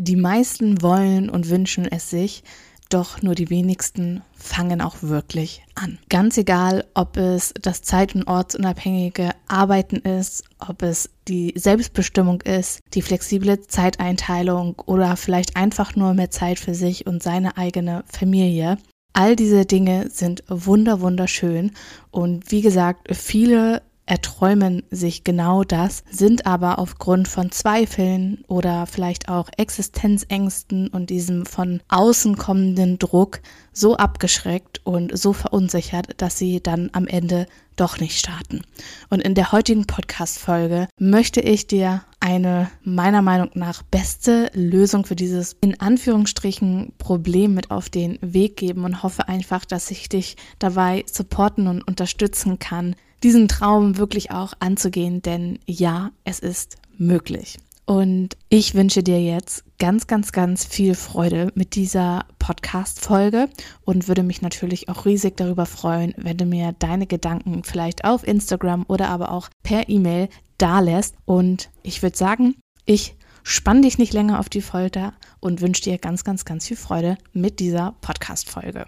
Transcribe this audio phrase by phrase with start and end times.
[0.00, 2.44] Die meisten wollen und wünschen es sich,
[2.88, 5.98] doch nur die wenigsten fangen auch wirklich an.
[6.08, 12.78] Ganz egal, ob es das zeit- und ortsunabhängige Arbeiten ist, ob es die Selbstbestimmung ist,
[12.94, 18.78] die flexible Zeiteinteilung oder vielleicht einfach nur mehr Zeit für sich und seine eigene Familie.
[19.14, 21.72] All diese Dinge sind wunder wunderschön
[22.12, 29.28] und wie gesagt, viele erträumen sich genau das, sind aber aufgrund von Zweifeln oder vielleicht
[29.28, 33.40] auch Existenzängsten und diesem von außen kommenden Druck
[33.72, 38.62] so abgeschreckt und so verunsichert, dass sie dann am Ende doch nicht starten.
[39.08, 45.14] Und in der heutigen Podcast-Folge möchte ich dir eine meiner Meinung nach beste Lösung für
[45.14, 50.36] dieses in Anführungsstrichen Problem mit auf den Weg geben und hoffe einfach, dass ich dich
[50.58, 57.58] dabei supporten und unterstützen kann, diesen Traum wirklich auch anzugehen, denn ja, es ist möglich.
[57.88, 63.48] Und ich wünsche dir jetzt ganz, ganz, ganz viel Freude mit dieser Podcast-Folge
[63.82, 68.28] und würde mich natürlich auch riesig darüber freuen, wenn du mir deine Gedanken vielleicht auf
[68.28, 71.14] Instagram oder aber auch per E-Mail dalässt.
[71.24, 75.96] Und ich würde sagen, ich spann dich nicht länger auf die Folter und wünsche dir
[75.96, 78.84] ganz, ganz, ganz viel Freude mit dieser Podcast-Folge.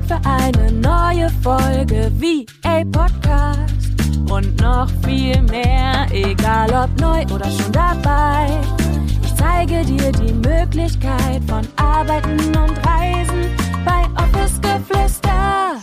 [0.00, 3.74] Zeit für eine neue Folge wie a Podcast
[4.30, 8.48] und noch viel mehr, egal ob neu oder schon dabei.
[9.22, 13.50] Ich zeige dir die Möglichkeit von Arbeiten und Reisen
[13.84, 15.76] bei Office Geflüster.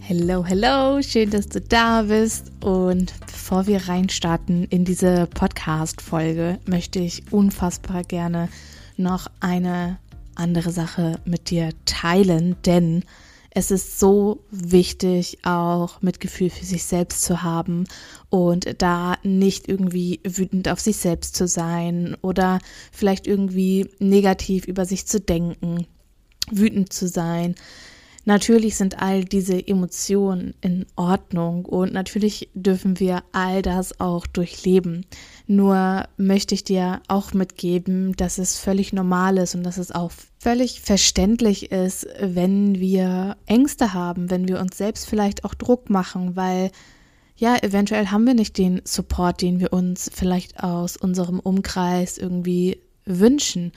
[0.00, 3.12] Hello, hello, schön, dass du da bist und
[3.48, 8.50] bevor wir reinstarten in diese Podcast-Folge, möchte ich unfassbar gerne
[8.98, 9.98] noch eine
[10.34, 13.04] andere Sache mit dir teilen, denn
[13.48, 17.84] es ist so wichtig, auch Mitgefühl für sich selbst zu haben
[18.28, 22.58] und da nicht irgendwie wütend auf sich selbst zu sein oder
[22.92, 25.86] vielleicht irgendwie negativ über sich zu denken,
[26.50, 27.54] wütend zu sein.
[28.28, 35.06] Natürlich sind all diese Emotionen in Ordnung und natürlich dürfen wir all das auch durchleben.
[35.46, 40.12] Nur möchte ich dir auch mitgeben, dass es völlig normal ist und dass es auch
[40.38, 46.36] völlig verständlich ist, wenn wir Ängste haben, wenn wir uns selbst vielleicht auch Druck machen,
[46.36, 46.70] weil
[47.34, 52.82] ja, eventuell haben wir nicht den Support, den wir uns vielleicht aus unserem Umkreis irgendwie
[53.06, 53.72] wünschen.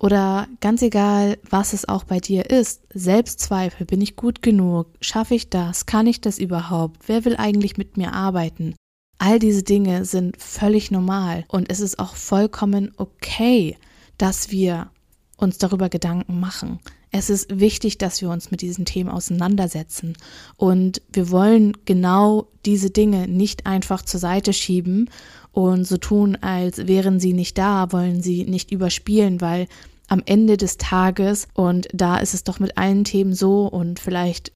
[0.00, 5.34] Oder ganz egal, was es auch bei dir ist, Selbstzweifel, bin ich gut genug, schaffe
[5.34, 8.74] ich das, kann ich das überhaupt, wer will eigentlich mit mir arbeiten?
[9.18, 11.44] All diese Dinge sind völlig normal.
[11.48, 13.76] Und es ist auch vollkommen okay,
[14.16, 14.90] dass wir
[15.36, 16.80] uns darüber Gedanken machen.
[17.12, 20.16] Es ist wichtig, dass wir uns mit diesen Themen auseinandersetzen.
[20.56, 25.10] Und wir wollen genau diese Dinge nicht einfach zur Seite schieben
[25.52, 29.66] und so tun, als wären sie nicht da, wollen sie nicht überspielen, weil
[30.08, 34.52] am Ende des Tages und da ist es doch mit allen Themen so und vielleicht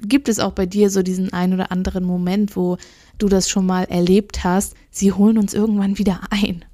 [0.00, 2.76] gibt es auch bei dir so diesen ein oder anderen Moment, wo
[3.18, 6.64] du das schon mal erlebt hast, sie holen uns irgendwann wieder ein.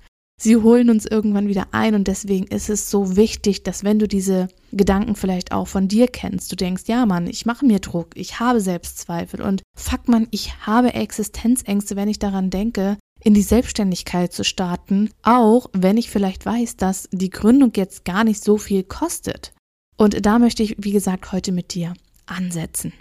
[0.40, 4.08] Sie holen uns irgendwann wieder ein und deswegen ist es so wichtig, dass wenn du
[4.08, 8.08] diese Gedanken vielleicht auch von dir kennst, du denkst, ja Mann, ich mache mir Druck,
[8.16, 13.42] ich habe Selbstzweifel und fuck man, ich habe Existenzängste, wenn ich daran denke, in die
[13.42, 18.58] Selbstständigkeit zu starten, auch wenn ich vielleicht weiß, dass die Gründung jetzt gar nicht so
[18.58, 19.52] viel kostet.
[19.96, 21.94] Und da möchte ich, wie gesagt, heute mit dir
[22.26, 22.92] ansetzen.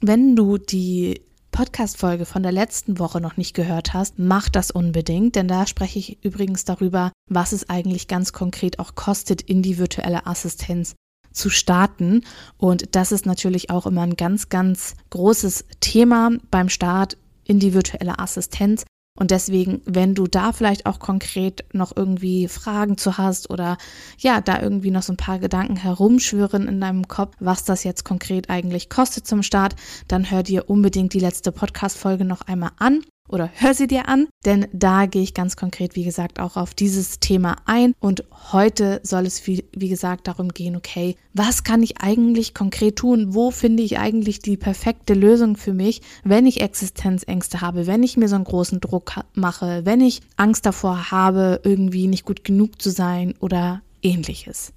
[0.00, 5.36] Wenn du die Podcast-Folge von der letzten Woche noch nicht gehört hast, mach das unbedingt,
[5.36, 9.78] denn da spreche ich übrigens darüber, was es eigentlich ganz konkret auch kostet, in die
[9.78, 10.94] virtuelle Assistenz
[11.30, 12.22] zu starten.
[12.56, 17.74] Und das ist natürlich auch immer ein ganz, ganz großes Thema beim Start in die
[17.74, 18.84] virtuelle Assistenz,
[19.18, 23.76] und deswegen, wenn du da vielleicht auch konkret noch irgendwie Fragen zu hast oder
[24.18, 28.04] ja, da irgendwie noch so ein paar Gedanken herumschwören in deinem Kopf, was das jetzt
[28.04, 29.76] konkret eigentlich kostet zum Start,
[30.08, 34.28] dann hör dir unbedingt die letzte Podcast-Folge noch einmal an oder hör sie dir an,
[34.44, 37.94] denn da gehe ich ganz konkret, wie gesagt, auch auf dieses Thema ein.
[37.98, 42.96] Und heute soll es, wie, wie gesagt, darum gehen, okay, was kann ich eigentlich konkret
[42.96, 43.34] tun?
[43.34, 48.16] Wo finde ich eigentlich die perfekte Lösung für mich, wenn ich Existenzängste habe, wenn ich
[48.16, 52.82] mir so einen großen Druck mache, wenn ich Angst davor habe, irgendwie nicht gut genug
[52.82, 54.74] zu sein oder ähnliches.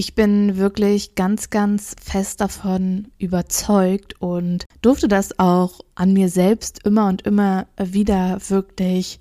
[0.00, 6.86] Ich bin wirklich ganz, ganz fest davon überzeugt und durfte das auch an mir selbst
[6.86, 9.18] immer und immer wieder wirklich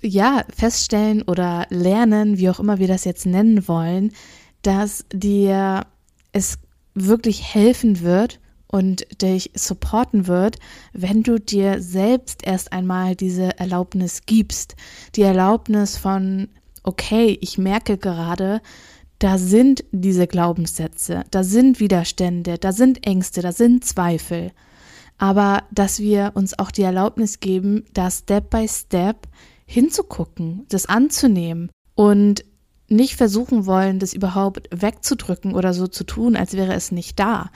[0.00, 4.12] ja, feststellen oder lernen, wie auch immer wir das jetzt nennen wollen,
[4.62, 5.84] dass dir
[6.32, 6.58] es
[6.94, 10.56] wirklich helfen wird und dich supporten wird,
[10.94, 14.76] wenn du dir selbst erst einmal diese Erlaubnis gibst.
[15.14, 16.48] Die Erlaubnis von,
[16.84, 18.62] okay, ich merke gerade,
[19.18, 24.52] da sind diese Glaubenssätze, da sind Widerstände, da sind Ängste, da sind Zweifel.
[25.18, 29.26] Aber dass wir uns auch die Erlaubnis geben, da Step by Step
[29.66, 32.44] hinzugucken, das anzunehmen und
[32.88, 37.50] nicht versuchen wollen, das überhaupt wegzudrücken oder so zu tun, als wäre es nicht da.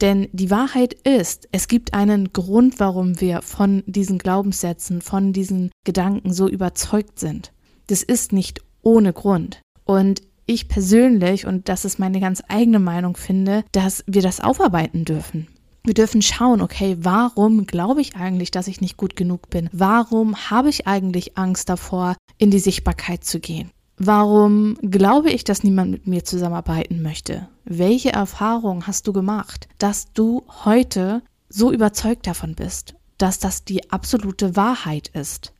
[0.00, 5.70] Denn die Wahrheit ist, es gibt einen Grund, warum wir von diesen Glaubenssätzen, von diesen
[5.84, 7.52] Gedanken so überzeugt sind.
[7.86, 9.60] Das ist nicht ohne Grund.
[9.84, 15.04] Und ich persönlich, und das ist meine ganz eigene Meinung, finde, dass wir das aufarbeiten
[15.04, 15.48] dürfen.
[15.84, 19.68] Wir dürfen schauen, okay, warum glaube ich eigentlich, dass ich nicht gut genug bin?
[19.72, 23.70] Warum habe ich eigentlich Angst davor, in die Sichtbarkeit zu gehen?
[23.98, 27.48] Warum glaube ich, dass niemand mit mir zusammenarbeiten möchte?
[27.64, 33.90] Welche Erfahrung hast du gemacht, dass du heute so überzeugt davon bist, dass das die
[33.90, 35.52] absolute Wahrheit ist?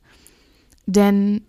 [0.85, 1.41] Denn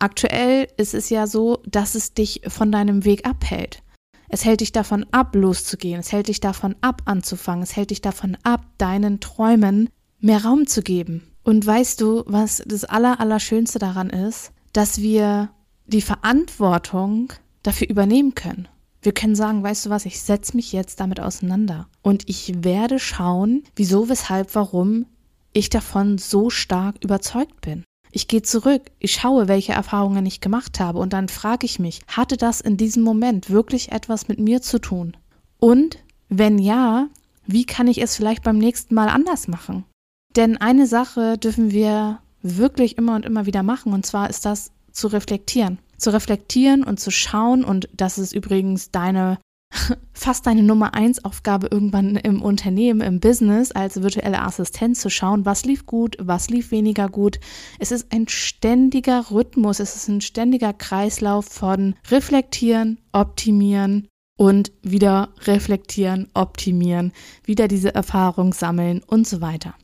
[0.00, 3.82] aktuell ist es ja so, dass es dich von deinem Weg abhält.
[4.28, 6.00] Es hält dich davon ab, loszugehen.
[6.00, 7.62] Es hält dich davon ab, anzufangen.
[7.62, 11.22] Es hält dich davon ab, deinen Träumen mehr Raum zu geben.
[11.42, 14.52] Und weißt du, was das Allerallerschönste daran ist?
[14.72, 15.50] Dass wir
[15.86, 17.32] die Verantwortung
[17.62, 18.68] dafür übernehmen können.
[19.02, 22.98] Wir können sagen, weißt du was, ich setze mich jetzt damit auseinander und ich werde
[22.98, 25.06] schauen, wieso, weshalb, warum
[25.52, 27.84] ich davon so stark überzeugt bin.
[28.12, 32.00] Ich gehe zurück, ich schaue, welche Erfahrungen ich gemacht habe und dann frage ich mich,
[32.08, 35.16] hatte das in diesem Moment wirklich etwas mit mir zu tun?
[35.58, 35.98] Und
[36.28, 37.08] wenn ja,
[37.46, 39.84] wie kann ich es vielleicht beim nächsten Mal anders machen?
[40.36, 44.70] Denn eine Sache dürfen wir wirklich immer und immer wieder machen und zwar ist das
[44.92, 45.78] zu reflektieren.
[45.98, 49.38] Zu reflektieren und zu schauen, und das ist übrigens deine,
[50.12, 55.44] fast deine Nummer eins Aufgabe irgendwann im Unternehmen, im Business als virtuelle Assistent zu schauen,
[55.44, 57.40] was lief gut, was lief weniger gut.
[57.78, 64.08] Es ist ein ständiger Rhythmus, es ist ein ständiger Kreislauf von reflektieren, optimieren,
[64.40, 67.12] und wieder reflektieren, optimieren,
[67.44, 69.74] wieder diese Erfahrung sammeln und so weiter.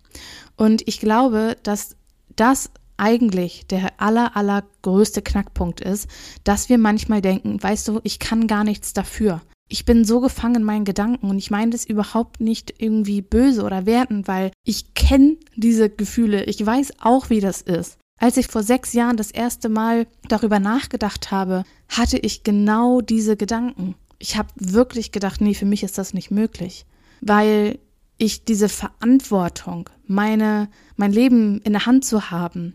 [0.57, 1.95] Und ich glaube, dass
[2.37, 6.09] das eigentlich der aller, allergrößte Knackpunkt ist,
[6.43, 9.43] dass wir manchmal denken, weißt du, ich kann gar nichts dafür.
[9.69, 13.65] Ich bin so gefangen in meinen Gedanken und ich meine das überhaupt nicht irgendwie böse
[13.65, 16.45] oder wertend, weil ich kenne diese Gefühle.
[16.45, 17.99] Ich weiß auch, wie das ist.
[18.19, 23.37] Als ich vor sechs Jahren das erste Mal darüber nachgedacht habe, hatte ich genau diese
[23.37, 23.95] Gedanken.
[24.19, 26.87] Ich habe wirklich gedacht, nee, für mich ist das nicht möglich,
[27.21, 27.79] weil
[28.19, 32.75] ich diese Verantwortung, meine, mein Leben in der Hand zu haben,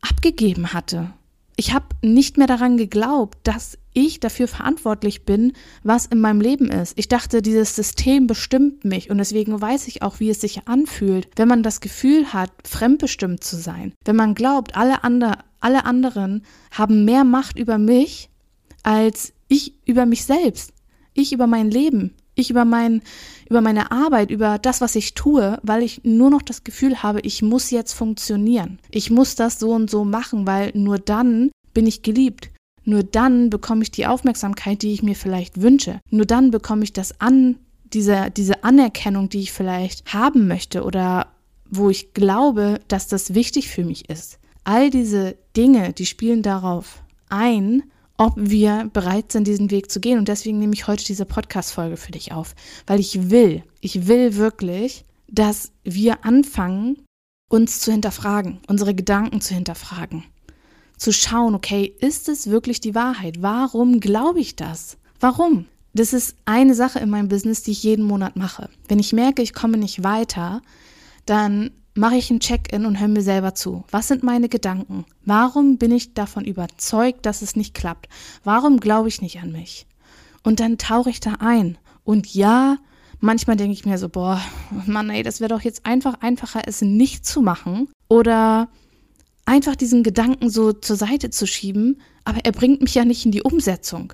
[0.00, 1.12] abgegeben hatte.
[1.56, 5.52] Ich habe nicht mehr daran geglaubt, dass ich dafür verantwortlich bin,
[5.82, 6.98] was in meinem Leben ist.
[6.98, 11.28] Ich dachte, dieses System bestimmt mich und deswegen weiß ich auch, wie es sich anfühlt,
[11.36, 13.92] wenn man das Gefühl hat, fremdbestimmt zu sein.
[14.04, 18.28] Wenn man glaubt, alle, andre, alle anderen haben mehr Macht über mich
[18.82, 20.74] als ich über mich selbst,
[21.14, 23.02] ich über mein Leben ich über mein,
[23.48, 27.20] über meine Arbeit, über das, was ich tue, weil ich nur noch das Gefühl habe,
[27.20, 28.78] ich muss jetzt funktionieren.
[28.90, 32.50] Ich muss das so und so machen, weil nur dann bin ich geliebt.
[32.84, 36.00] Nur dann bekomme ich die Aufmerksamkeit, die ich mir vielleicht wünsche.
[36.10, 41.28] Nur dann bekomme ich das an, diese, diese Anerkennung, die ich vielleicht haben möchte oder
[41.70, 44.38] wo ich glaube, dass das wichtig für mich ist.
[44.64, 47.82] All diese Dinge, die spielen darauf ein,
[48.16, 50.18] ob wir bereit sind, diesen Weg zu gehen.
[50.18, 52.54] Und deswegen nehme ich heute diese Podcast-Folge für dich auf,
[52.86, 57.04] weil ich will, ich will wirklich, dass wir anfangen,
[57.50, 60.24] uns zu hinterfragen, unsere Gedanken zu hinterfragen,
[60.96, 63.42] zu schauen, okay, ist es wirklich die Wahrheit?
[63.42, 64.96] Warum glaube ich das?
[65.20, 65.66] Warum?
[65.92, 68.68] Das ist eine Sache in meinem Business, die ich jeden Monat mache.
[68.88, 70.60] Wenn ich merke, ich komme nicht weiter,
[71.24, 73.84] dann mache ich ein Check-in und höre mir selber zu.
[73.90, 75.04] Was sind meine Gedanken?
[75.24, 78.08] Warum bin ich davon überzeugt, dass es nicht klappt?
[78.42, 79.86] Warum glaube ich nicht an mich?
[80.42, 81.78] Und dann tauche ich da ein.
[82.02, 82.78] Und ja,
[83.20, 84.40] manchmal denke ich mir so, boah,
[84.86, 87.88] Mann, ey, das wäre doch jetzt einfach einfacher, es nicht zu machen.
[88.08, 88.68] Oder
[89.44, 93.32] einfach diesen Gedanken so zur Seite zu schieben, aber er bringt mich ja nicht in
[93.32, 94.12] die Umsetzung.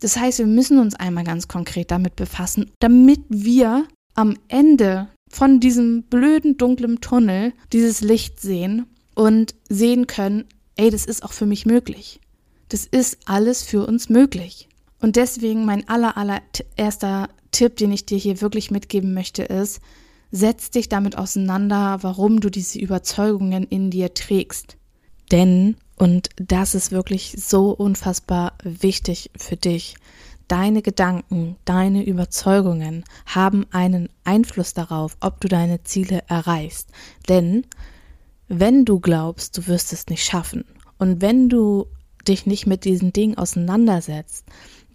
[0.00, 5.60] Das heißt, wir müssen uns einmal ganz konkret damit befassen, damit wir am Ende von
[5.60, 10.44] diesem blöden, dunklen Tunnel dieses Licht sehen und sehen können,
[10.76, 12.20] ey, das ist auch für mich möglich.
[12.68, 14.68] Das ist alles für uns möglich.
[15.00, 16.42] Und deswegen mein aller, aller
[16.76, 19.80] erster Tipp, den ich dir hier wirklich mitgeben möchte, ist,
[20.30, 24.76] setz dich damit auseinander, warum du diese Überzeugungen in dir trägst.
[25.32, 29.96] Denn, und das ist wirklich so unfassbar wichtig für dich,
[30.48, 36.90] deine Gedanken, deine Überzeugungen haben einen Einfluss darauf, ob du deine Ziele erreichst.
[37.28, 37.66] Denn
[38.48, 40.64] wenn du glaubst, du wirst es nicht schaffen
[40.98, 41.86] und wenn du
[42.28, 44.44] dich nicht mit diesen Dingen auseinandersetzt,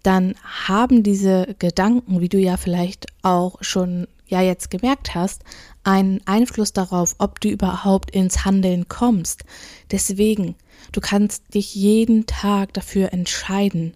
[0.02, 5.44] dann haben diese Gedanken, wie du ja vielleicht auch schon ja jetzt gemerkt hast,
[5.84, 9.44] einen Einfluss darauf, ob du überhaupt ins Handeln kommst.
[9.90, 10.56] Deswegen,
[10.90, 13.94] du kannst dich jeden Tag dafür entscheiden.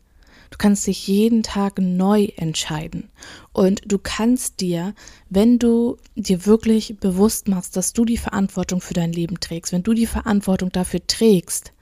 [0.50, 3.10] Du kannst dich jeden Tag neu entscheiden.
[3.52, 4.94] Und du kannst dir,
[5.28, 9.82] wenn du dir wirklich bewusst machst, dass du die Verantwortung für dein Leben trägst, wenn
[9.82, 11.72] du die Verantwortung dafür trägst,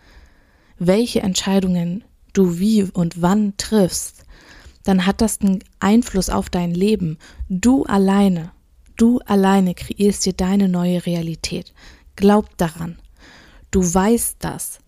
[0.79, 4.24] welche Entscheidungen du wie und wann triffst,
[4.85, 7.19] dann hat das einen Einfluss auf dein Leben.
[7.49, 8.53] Du alleine,
[8.97, 11.73] du alleine kreierst dir deine neue Realität.
[12.17, 12.97] Glaub daran.
[13.71, 14.79] Du weißt das.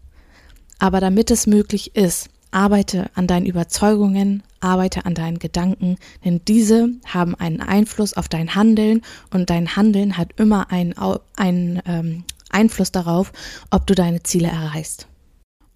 [0.79, 6.89] Aber damit es möglich ist, arbeite an deinen Überzeugungen, arbeite an deinen Gedanken, denn diese
[7.05, 10.95] haben einen Einfluss auf dein Handeln und dein Handeln hat immer einen,
[11.37, 13.33] einen ähm, Einfluss darauf,
[13.71, 15.07] ob du deine Ziele erreichst.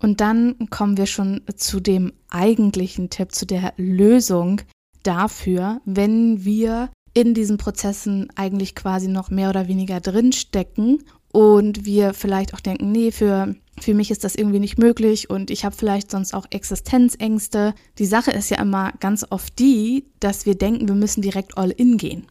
[0.00, 4.62] Und dann kommen wir schon zu dem eigentlichen Tipp, zu der Lösung
[5.02, 11.02] dafür, wenn wir in diesen Prozessen eigentlich quasi noch mehr oder weniger drinstecken
[11.33, 15.50] und wir vielleicht auch denken, nee, für, für mich ist das irgendwie nicht möglich und
[15.50, 17.75] ich habe vielleicht sonst auch Existenzängste.
[17.99, 21.71] Die Sache ist ja immer ganz oft die, dass wir denken, wir müssen direkt all
[21.71, 22.26] in gehen.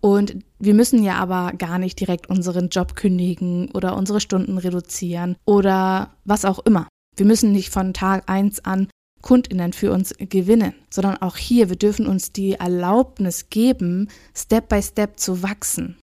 [0.00, 5.36] Und wir müssen ja aber gar nicht direkt unseren Job kündigen oder unsere Stunden reduzieren
[5.44, 6.88] oder was auch immer.
[7.16, 8.88] Wir müssen nicht von Tag eins an
[9.20, 14.82] Kundinnen für uns gewinnen, sondern auch hier, wir dürfen uns die Erlaubnis geben, Step by
[14.82, 15.98] Step zu wachsen.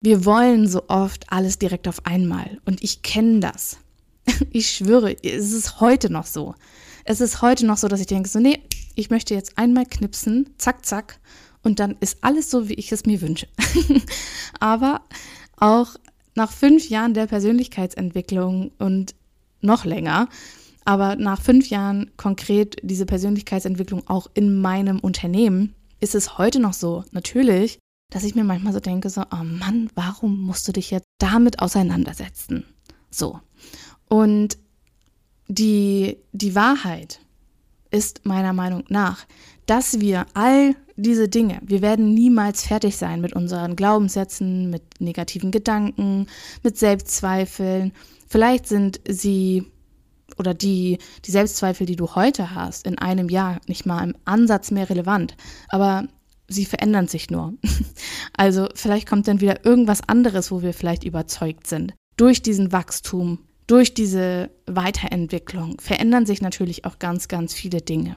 [0.00, 3.78] Wir wollen so oft alles direkt auf einmal und ich kenne das.
[4.50, 6.54] Ich schwöre, es ist heute noch so.
[7.04, 8.60] Es ist heute noch so, dass ich denke, so, nee,
[8.94, 11.18] ich möchte jetzt einmal knipsen, zack, zack,
[11.62, 13.48] und dann ist alles so, wie ich es mir wünsche.
[14.60, 15.02] Aber
[15.56, 15.96] auch
[16.34, 19.14] nach fünf Jahren der Persönlichkeitsentwicklung und
[19.62, 20.28] noch länger.
[20.84, 26.72] Aber nach fünf Jahren konkret diese Persönlichkeitsentwicklung auch in meinem Unternehmen ist es heute noch
[26.72, 27.78] so, natürlich,
[28.10, 31.60] dass ich mir manchmal so denke, so, oh Mann, warum musst du dich jetzt damit
[31.60, 32.64] auseinandersetzen?
[33.10, 33.38] So.
[34.08, 34.58] Und
[35.48, 37.20] die, die Wahrheit
[37.90, 39.24] ist meiner Meinung nach,
[39.66, 45.50] dass wir all diese Dinge, wir werden niemals fertig sein mit unseren Glaubenssätzen, mit negativen
[45.50, 46.26] Gedanken,
[46.62, 47.92] mit Selbstzweifeln,
[48.32, 49.66] Vielleicht sind sie
[50.38, 54.70] oder die, die Selbstzweifel, die du heute hast, in einem Jahr nicht mal im Ansatz
[54.70, 55.36] mehr relevant,
[55.68, 56.08] aber
[56.48, 57.52] sie verändern sich nur.
[58.34, 61.92] Also vielleicht kommt dann wieder irgendwas anderes, wo wir vielleicht überzeugt sind.
[62.16, 68.16] Durch diesen Wachstum, durch diese Weiterentwicklung verändern sich natürlich auch ganz, ganz viele Dinge.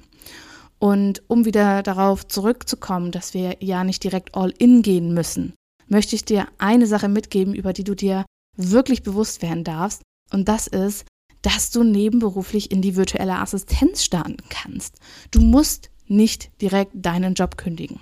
[0.86, 5.56] Und um wieder darauf zurückzukommen, dass wir ja nicht direkt all in gehen müssen,
[5.88, 8.24] möchte ich dir eine Sache mitgeben, über die du dir
[8.56, 10.04] wirklich bewusst werden darfst.
[10.32, 11.06] Und das ist,
[11.42, 15.00] dass du nebenberuflich in die virtuelle Assistenz starten kannst.
[15.32, 18.00] Du musst nicht direkt deinen Job kündigen.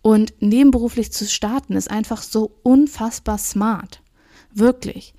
[0.00, 4.00] Und nebenberuflich zu starten ist einfach so unfassbar smart.
[4.54, 5.12] Wirklich.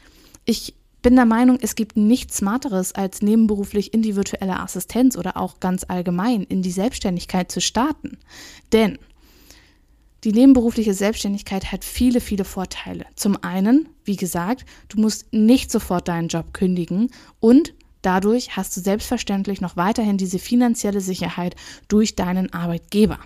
[0.46, 5.38] Ich bin der Meinung, es gibt nichts Smarteres, als nebenberuflich in die virtuelle Assistenz oder
[5.38, 8.18] auch ganz allgemein in die Selbstständigkeit zu starten.
[8.74, 8.98] Denn
[10.24, 13.06] die nebenberufliche Selbstständigkeit hat viele, viele Vorteile.
[13.16, 18.82] Zum einen, wie gesagt, du musst nicht sofort deinen Job kündigen und dadurch hast du
[18.82, 21.56] selbstverständlich noch weiterhin diese finanzielle Sicherheit
[21.88, 23.20] durch deinen Arbeitgeber.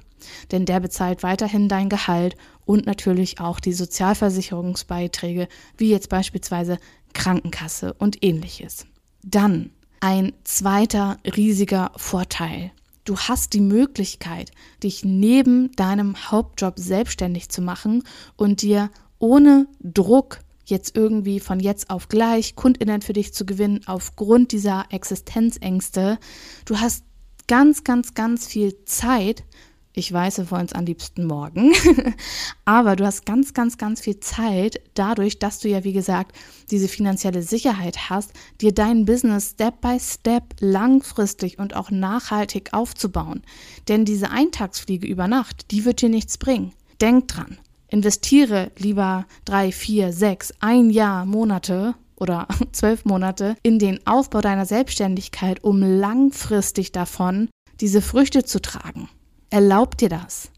[0.51, 2.36] Denn der bezahlt weiterhin dein Gehalt
[2.66, 5.48] und natürlich auch die Sozialversicherungsbeiträge,
[5.78, 6.78] wie jetzt beispielsweise
[7.13, 8.86] Krankenkasse und ähnliches.
[9.24, 12.72] Dann ein zweiter riesiger Vorteil.
[13.03, 14.51] Du hast die Möglichkeit,
[14.84, 18.03] dich neben deinem Hauptjob selbstständig zu machen
[18.36, 18.89] und dir
[19.20, 24.86] ohne Druck jetzt irgendwie von jetzt auf gleich Kundinnen für dich zu gewinnen aufgrund dieser
[24.89, 26.20] Existenzängste.
[26.65, 27.03] Du hast
[27.48, 29.44] ganz, ganz, ganz viel Zeit
[29.93, 31.74] ich weiß, wir wollen es am liebsten morgen.
[32.65, 36.36] Aber du hast ganz, ganz, ganz viel Zeit dadurch, dass du ja, wie gesagt,
[36.69, 38.31] diese finanzielle Sicherheit hast,
[38.62, 43.41] dir dein Business Step by Step langfristig und auch nachhaltig aufzubauen.
[43.89, 46.71] Denn diese Eintagsfliege über Nacht, die wird dir nichts bringen.
[47.01, 47.57] Denk dran.
[47.89, 54.65] Investiere lieber drei, vier, sechs, ein Jahr, Monate oder zwölf Monate in den Aufbau deiner
[54.65, 57.50] Selbstständigkeit, um langfristig davon
[57.81, 59.10] diese Früchte zu tragen.
[59.51, 60.50] Erlaub dir das.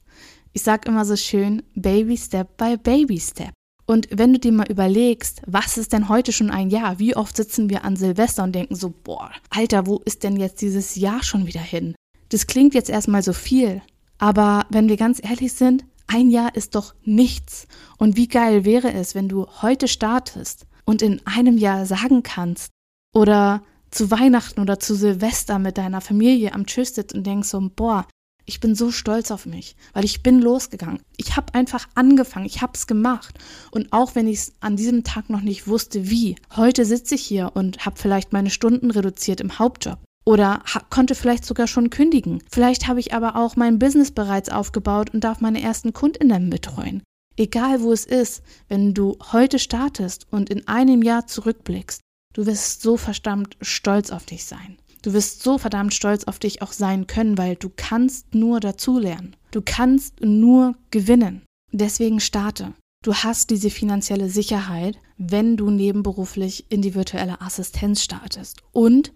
[0.54, 3.52] Ich sage immer so schön, Baby Step by Baby Step.
[3.88, 7.00] Und wenn du dir mal überlegst, was ist denn heute schon ein Jahr?
[7.00, 10.62] Wie oft sitzen wir an Silvester und denken so, boah, Alter, wo ist denn jetzt
[10.62, 11.96] dieses Jahr schon wieder hin?
[12.30, 13.82] Das klingt jetzt erstmal so viel,
[14.20, 17.68] aber wenn wir ganz ehrlich sind, ein Jahr ist doch nichts.
[17.98, 22.70] Und wie geil wäre es, wenn du heute startest und in einem Jahr sagen kannst
[23.14, 27.72] oder zu Weihnachten oder zu Silvester mit deiner Familie am Tisch sitzt und denkst so,
[27.76, 28.06] boah,
[28.46, 31.02] ich bin so stolz auf mich, weil ich bin losgegangen.
[31.18, 33.38] Ich habe einfach angefangen, ich habe es gemacht.
[33.72, 37.26] Und auch wenn ich es an diesem Tag noch nicht wusste, wie, heute sitze ich
[37.26, 40.00] hier und habe vielleicht meine Stunden reduziert im Hauptjob.
[40.26, 42.42] Oder konnte vielleicht sogar schon kündigen.
[42.50, 47.04] Vielleicht habe ich aber auch mein Business bereits aufgebaut und darf meine ersten Kundinnen betreuen.
[47.36, 52.00] Egal wo es ist, wenn du heute startest und in einem Jahr zurückblickst,
[52.34, 54.78] du wirst so verdammt stolz auf dich sein.
[55.04, 59.36] Du wirst so verdammt stolz auf dich auch sein können, weil du kannst nur dazulernen.
[59.52, 61.44] Du kannst nur gewinnen.
[61.72, 62.74] Deswegen starte.
[63.04, 68.62] Du hast diese finanzielle Sicherheit, wenn du nebenberuflich in die virtuelle Assistenz startest.
[68.72, 69.12] Und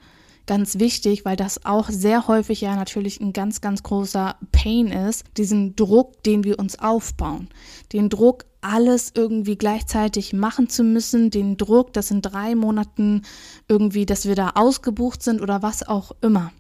[0.45, 5.23] ganz wichtig, weil das auch sehr häufig ja natürlich ein ganz, ganz großer Pain ist,
[5.37, 7.47] diesen Druck, den wir uns aufbauen.
[7.93, 13.23] Den Druck, alles irgendwie gleichzeitig machen zu müssen, den Druck, dass in drei Monaten
[13.67, 16.51] irgendwie, dass wir da ausgebucht sind oder was auch immer.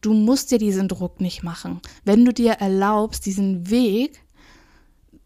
[0.00, 1.80] Du musst dir diesen Druck nicht machen.
[2.04, 4.20] Wenn du dir erlaubst, diesen Weg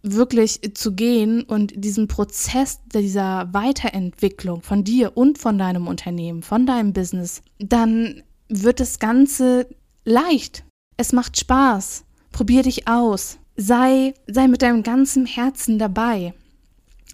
[0.02, 6.66] wirklich zu gehen und diesen Prozess dieser Weiterentwicklung von dir und von deinem Unternehmen, von
[6.66, 9.66] deinem Business, dann wird das Ganze
[10.04, 10.64] leicht.
[10.96, 12.04] Es macht Spaß.
[12.30, 16.32] Probier dich aus sei, sei mit deinem ganzen Herzen dabei.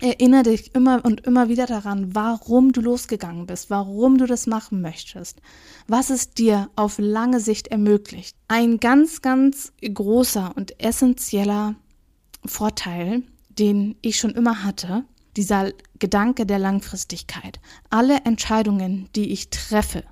[0.01, 4.83] Erinnere dich immer und immer wieder daran, warum du losgegangen bist, warum du das machen
[4.83, 5.41] möchtest,
[5.89, 8.37] was es dir auf lange Sicht ermöglicht.
[8.49, 11.77] Ein ganz, ganz großer und essentieller
[12.45, 15.05] Vorteil, den ich schon immer hatte,
[15.37, 17.59] dieser Gedanke der Langfristigkeit.
[17.89, 20.03] Alle Entscheidungen, die ich treffe,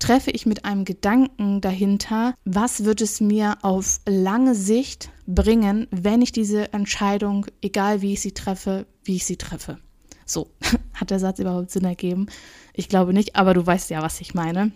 [0.00, 6.22] treffe ich mit einem Gedanken dahinter, was wird es mir auf lange Sicht bringen, wenn
[6.22, 9.78] ich diese Entscheidung, egal wie ich sie treffe, wie ich sie treffe.
[10.26, 10.50] So,
[10.94, 12.26] hat der Satz überhaupt Sinn ergeben?
[12.74, 14.72] Ich glaube nicht, aber du weißt ja, was ich meine.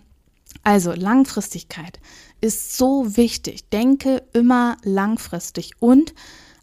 [0.63, 1.99] Also Langfristigkeit
[2.41, 3.69] ist so wichtig.
[3.69, 6.13] Denke immer langfristig und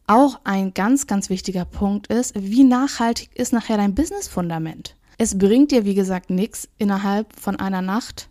[0.06, 4.96] auch ein ganz, ganz wichtiger Punkt ist, wie nachhaltig ist nachher dein Business-Fundament?
[5.16, 8.28] Es bringt dir, wie gesagt, nichts innerhalb von einer Nacht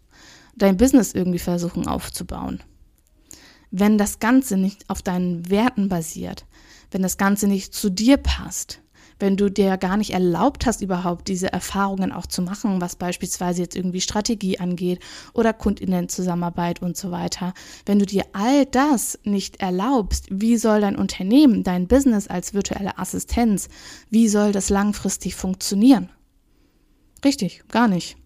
[0.55, 2.61] dein Business irgendwie versuchen aufzubauen.
[3.75, 6.45] Wenn das Ganze nicht auf deinen Werten basiert,
[6.91, 8.83] wenn das Ganze nicht zu dir passt,
[9.17, 13.63] wenn du dir gar nicht erlaubt hast, überhaupt diese Erfahrungen auch zu machen, was beispielsweise
[13.63, 14.99] jetzt irgendwie Strategie angeht
[15.33, 17.55] oder Kundinnenzusammenarbeit und so weiter.
[17.87, 22.99] Wenn du dir all das nicht erlaubst, wie soll dein Unternehmen, dein Business als virtuelle
[22.99, 23.69] Assistenz,
[24.11, 26.09] wie soll das langfristig funktionieren?
[27.25, 28.17] Richtig, gar nicht.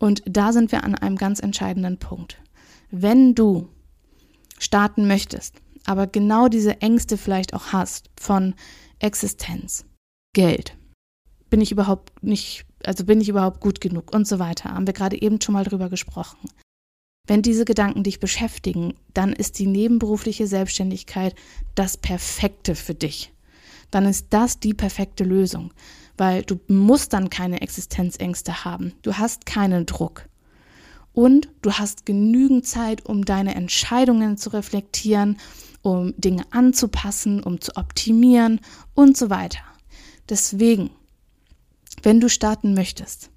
[0.00, 2.38] Und da sind wir an einem ganz entscheidenden Punkt.
[2.90, 3.68] Wenn du
[4.58, 8.54] starten möchtest, aber genau diese Ängste vielleicht auch hast von
[8.98, 9.84] Existenz,
[10.32, 10.76] Geld,
[11.50, 14.94] bin ich überhaupt nicht, also bin ich überhaupt gut genug und so weiter, haben wir
[14.94, 16.48] gerade eben schon mal drüber gesprochen.
[17.28, 21.34] Wenn diese Gedanken dich beschäftigen, dann ist die nebenberufliche Selbstständigkeit
[21.74, 23.32] das Perfekte für dich.
[23.90, 25.72] Dann ist das die perfekte Lösung
[26.16, 28.94] weil du musst dann keine Existenzängste haben.
[29.02, 30.28] Du hast keinen Druck.
[31.16, 35.38] Und du hast genügend Zeit, um deine Entscheidungen zu reflektieren,
[35.82, 38.60] um Dinge anzupassen, um zu optimieren
[38.94, 39.60] und so weiter.
[40.28, 40.90] Deswegen,
[42.02, 43.30] wenn du starten möchtest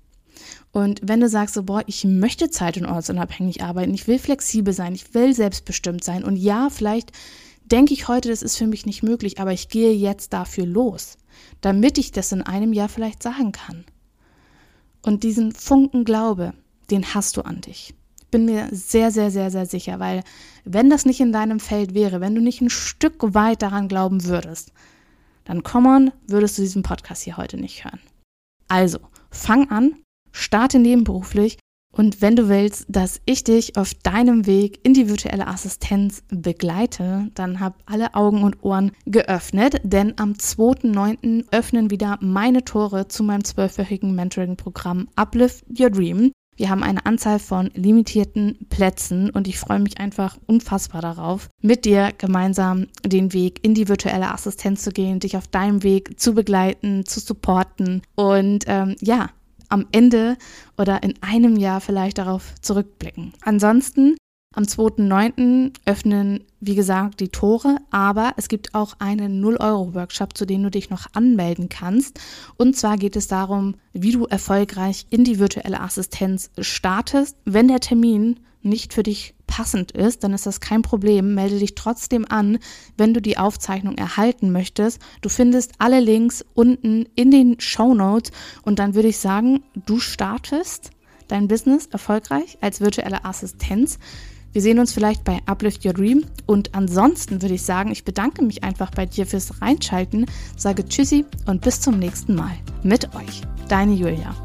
[0.71, 4.73] und wenn du sagst, so, boah, ich möchte zeit- und ortsunabhängig arbeiten, ich will flexibel
[4.73, 7.11] sein, ich will selbstbestimmt sein und ja, vielleicht
[7.63, 11.17] denke ich heute, das ist für mich nicht möglich, aber ich gehe jetzt dafür los
[11.61, 13.85] damit ich das in einem Jahr vielleicht sagen kann.
[15.01, 16.53] Und diesen Funken Glaube,
[16.91, 17.93] den hast du an dich.
[18.31, 20.23] Bin mir sehr, sehr, sehr, sehr sicher, weil
[20.63, 24.25] wenn das nicht in deinem Feld wäre, wenn du nicht ein Stück weit daran glauben
[24.25, 24.71] würdest,
[25.45, 27.99] dann komm on, würdest du diesen Podcast hier heute nicht hören.
[28.67, 28.99] Also,
[29.31, 29.95] fang an,
[30.31, 31.57] starte nebenberuflich
[31.91, 37.29] und wenn du willst, dass ich dich auf deinem Weg in die virtuelle Assistenz begleite,
[37.33, 41.45] dann hab alle Augen und Ohren geöffnet, denn am 2.9.
[41.51, 46.31] öffnen wieder meine Tore zu meinem zwölfwöchigen Mentoring-Programm Uplift Your Dream.
[46.59, 51.85] Wir haben eine Anzahl von limitierten Plätzen und ich freue mich einfach unfassbar darauf, mit
[51.85, 56.33] dir gemeinsam den Weg in die virtuelle Assistenz zu gehen, dich auf deinem Weg zu
[56.33, 59.29] begleiten, zu supporten und ähm, ja,
[59.69, 60.35] am Ende
[60.77, 63.31] oder in einem Jahr vielleicht darauf zurückblicken.
[63.41, 64.17] Ansonsten
[64.55, 65.73] am 2.9.
[65.85, 70.89] öffnen, wie gesagt, die Tore, aber es gibt auch einen 0-Euro-Workshop, zu dem du dich
[70.89, 72.19] noch anmelden kannst.
[72.57, 77.79] Und zwar geht es darum, wie du erfolgreich in die virtuelle Assistenz startest, wenn der
[77.79, 81.35] Termin nicht für dich passend ist, dann ist das kein Problem.
[81.35, 82.57] Melde dich trotzdem an,
[82.97, 84.99] wenn du die Aufzeichnung erhalten möchtest.
[85.21, 88.31] Du findest alle Links unten in den Show Notes
[88.63, 90.89] und dann würde ich sagen, du startest
[91.29, 93.99] dein Business erfolgreich als virtuelle Assistenz.
[94.51, 98.43] Wir sehen uns vielleicht bei Uplift Your Dream und ansonsten würde ich sagen, ich bedanke
[98.43, 100.25] mich einfach bei dir fürs Reinschalten,
[100.57, 103.41] sage Tschüssi und bis zum nächsten Mal mit euch.
[103.67, 104.35] Deine Julia.